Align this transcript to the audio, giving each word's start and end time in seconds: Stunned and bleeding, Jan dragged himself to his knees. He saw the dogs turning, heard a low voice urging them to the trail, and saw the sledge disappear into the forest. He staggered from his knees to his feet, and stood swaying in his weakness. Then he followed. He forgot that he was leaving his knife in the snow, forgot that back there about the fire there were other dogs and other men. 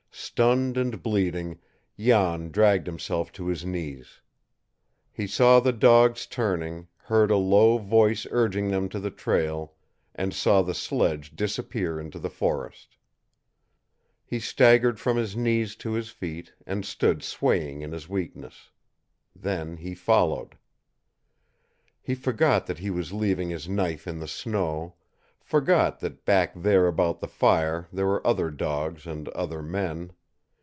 Stunned 0.13 0.77
and 0.77 1.03
bleeding, 1.03 1.59
Jan 1.99 2.51
dragged 2.51 2.87
himself 2.87 3.31
to 3.33 3.47
his 3.47 3.65
knees. 3.65 4.21
He 5.11 5.27
saw 5.27 5.59
the 5.59 5.73
dogs 5.73 6.25
turning, 6.25 6.87
heard 6.95 7.31
a 7.31 7.37
low 7.37 7.77
voice 7.77 8.25
urging 8.31 8.69
them 8.69 8.87
to 8.89 8.99
the 8.99 9.09
trail, 9.11 9.73
and 10.15 10.33
saw 10.33 10.61
the 10.61 10.73
sledge 10.73 11.35
disappear 11.35 11.99
into 11.99 12.17
the 12.17 12.29
forest. 12.29 12.95
He 14.23 14.39
staggered 14.39 14.99
from 14.99 15.17
his 15.17 15.35
knees 15.35 15.75
to 15.77 15.93
his 15.93 16.09
feet, 16.09 16.53
and 16.65 16.85
stood 16.85 17.23
swaying 17.23 17.81
in 17.81 17.91
his 17.91 18.07
weakness. 18.07 18.69
Then 19.35 19.77
he 19.77 19.93
followed. 19.95 20.57
He 22.01 22.15
forgot 22.15 22.67
that 22.67 22.79
he 22.79 22.89
was 22.89 23.11
leaving 23.13 23.49
his 23.49 23.67
knife 23.67 24.07
in 24.07 24.19
the 24.19 24.27
snow, 24.29 24.95
forgot 25.43 25.99
that 25.99 26.23
back 26.25 26.53
there 26.55 26.87
about 26.87 27.19
the 27.19 27.27
fire 27.27 27.85
there 27.91 28.05
were 28.07 28.25
other 28.25 28.49
dogs 28.49 29.05
and 29.05 29.27
other 29.29 29.61
men. 29.61 30.09